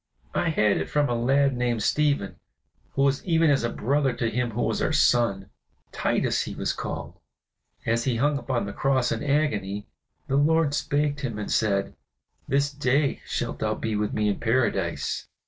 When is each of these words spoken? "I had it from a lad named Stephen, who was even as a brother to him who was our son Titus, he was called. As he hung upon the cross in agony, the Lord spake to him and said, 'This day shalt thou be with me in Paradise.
"I 0.33 0.49
had 0.49 0.77
it 0.77 0.89
from 0.89 1.09
a 1.09 1.13
lad 1.13 1.55
named 1.55 1.83
Stephen, 1.83 2.37
who 2.93 3.03
was 3.03 3.23
even 3.23 3.51
as 3.51 3.63
a 3.63 3.69
brother 3.69 4.13
to 4.13 4.31
him 4.31 4.49
who 4.49 4.63
was 4.63 4.81
our 4.81 4.91
son 4.91 5.51
Titus, 5.91 6.45
he 6.45 6.55
was 6.55 6.73
called. 6.73 7.19
As 7.85 8.05
he 8.05 8.15
hung 8.15 8.39
upon 8.39 8.65
the 8.65 8.73
cross 8.73 9.11
in 9.11 9.23
agony, 9.23 9.85
the 10.25 10.37
Lord 10.37 10.73
spake 10.73 11.17
to 11.17 11.27
him 11.27 11.37
and 11.37 11.51
said, 11.51 11.95
'This 12.47 12.71
day 12.71 13.21
shalt 13.27 13.59
thou 13.59 13.75
be 13.75 13.95
with 13.95 14.11
me 14.11 14.27
in 14.27 14.39
Paradise. 14.39 15.27